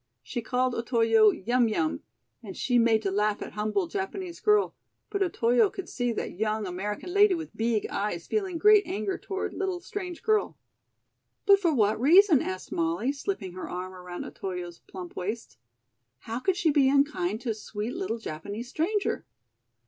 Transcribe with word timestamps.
She 0.23 0.41
called 0.41 0.73
Otoyo 0.73 1.29
"Yum 1.29 1.67
Yum" 1.67 2.01
and 2.41 2.57
she 2.57 2.79
made 2.79 3.03
to 3.03 3.11
laugh 3.11 3.39
at 3.43 3.51
humble 3.51 3.85
Japanese 3.85 4.39
girl, 4.39 4.75
but 5.11 5.21
Otoyo 5.21 5.69
could 5.69 5.87
see 5.87 6.11
that 6.11 6.31
young 6.31 6.65
American 6.65 7.13
lady 7.13 7.35
with 7.35 7.55
beeg 7.55 7.85
eyes 7.87 8.25
feeling 8.25 8.57
great 8.57 8.81
anger 8.87 9.19
toward 9.19 9.53
little 9.53 9.79
strange 9.79 10.23
girl. 10.23 10.57
"But 11.45 11.59
for 11.59 11.71
what 11.71 12.01
reason?" 12.01 12.41
asked 12.41 12.71
Molly, 12.71 13.11
slipping 13.11 13.51
her 13.53 13.69
arm 13.69 13.93
around 13.93 14.25
Otoyo's 14.25 14.79
plump 14.79 15.15
waist. 15.15 15.59
"How 16.21 16.39
could 16.39 16.55
she 16.57 16.71
be 16.71 16.89
unkind 16.89 17.39
to 17.41 17.53
sweet 17.53 17.93
little 17.95 18.17
Japanese 18.17 18.69
stranger?" 18.69 19.27